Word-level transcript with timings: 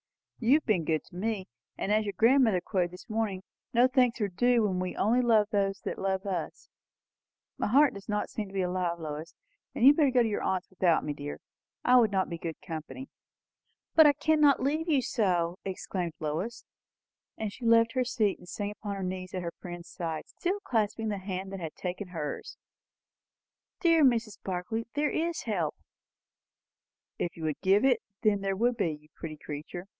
"You 0.39 0.55
have 0.55 0.65
been 0.65 0.85
good 0.85 1.03
to 1.03 1.15
me. 1.15 1.45
And, 1.77 1.91
as 1.91 2.03
your 2.05 2.15
grandmother 2.17 2.59
quoted 2.61 2.89
this 2.89 3.07
morning, 3.07 3.43
no 3.75 3.87
thanks 3.87 4.19
are 4.19 4.27
due 4.27 4.63
when 4.63 4.79
we 4.79 4.95
only 4.95 5.21
love 5.21 5.47
those 5.51 5.79
who 5.83 5.93
love 5.93 6.25
us. 6.25 6.67
My 7.59 7.67
heart 7.67 7.93
does 7.93 8.09
not 8.09 8.31
seem 8.31 8.47
to 8.47 8.53
be 8.55 8.63
alive, 8.63 8.97
Lois. 8.99 9.35
You 9.75 9.85
had 9.85 9.95
better 9.97 10.09
go 10.09 10.23
to 10.23 10.27
your 10.27 10.41
aunt's 10.41 10.71
without 10.71 11.03
me, 11.05 11.13
dear. 11.13 11.37
I 11.85 12.01
should 12.01 12.09
not 12.11 12.27
be 12.29 12.39
good 12.39 12.59
company." 12.65 13.09
"But 13.93 14.07
I 14.07 14.13
cannot 14.13 14.63
leave 14.63 14.89
you 14.89 15.03
so!" 15.03 15.59
exclaimed 15.63 16.13
Lois; 16.19 16.65
and 17.37 17.53
she 17.53 17.63
left 17.63 17.91
her 17.93 18.03
seat 18.03 18.39
and 18.39 18.49
sank 18.49 18.75
upon 18.77 18.95
her 18.95 19.03
knees 19.03 19.35
at 19.35 19.43
her 19.43 19.53
friend's 19.59 19.89
side, 19.91 20.25
still 20.27 20.59
clasping 20.61 21.09
the 21.09 21.19
hand 21.19 21.51
that 21.53 21.59
had 21.59 21.75
taken 21.75 22.07
hers. 22.07 22.57
"Dear 23.79 24.03
Mrs. 24.03 24.39
Barclay, 24.43 24.85
there 24.95 25.11
is 25.11 25.43
help." 25.43 25.75
"If 27.19 27.37
you 27.37 27.43
could 27.43 27.61
give 27.61 27.85
it, 27.85 28.01
there 28.23 28.55
would 28.55 28.75
be, 28.77 28.91
you 28.93 29.09
pretty 29.13 29.37
creature!" 29.37 29.85